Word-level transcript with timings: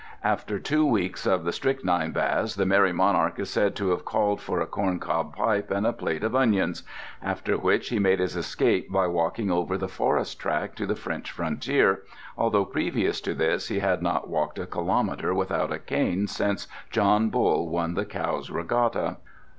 After 0.23 0.57
two 0.57 0.83
weeks 0.83 1.27
of 1.27 1.43
the 1.43 1.51
strychnine 1.51 2.11
baths 2.11 2.55
the 2.55 2.65
merry 2.65 2.91
monarch 2.91 3.37
is 3.37 3.51
said 3.51 3.75
to 3.75 3.91
have 3.91 4.03
called 4.03 4.41
for 4.41 4.59
a 4.59 4.65
corncob 4.65 5.35
pipe 5.35 5.69
and 5.69 5.85
a 5.85 5.93
plate 5.93 6.23
of 6.23 6.35
onions, 6.35 6.81
after 7.21 7.55
which 7.55 7.89
he 7.89 7.99
made 7.99 8.17
his 8.19 8.35
escape 8.35 8.91
by 8.91 9.05
walking 9.05 9.51
over 9.51 9.77
the 9.77 9.87
forest 9.87 10.39
track 10.39 10.73
to 10.77 10.87
the 10.87 10.95
French 10.95 11.29
frontier, 11.29 12.01
although 12.35 12.65
previous 12.65 13.21
to 13.21 13.35
this 13.35 13.67
he 13.67 13.77
had 13.77 14.01
not 14.01 14.27
walked 14.27 14.57
a 14.57 14.65
kilometer 14.65 15.35
without 15.35 15.71
a 15.71 15.77
cane 15.77 16.25
since 16.25 16.67
John 16.89 17.29
Bull 17.29 17.69
won 17.69 17.93
the 17.93 18.03
Cowes 18.05 18.49
regatta. 18.49 19.17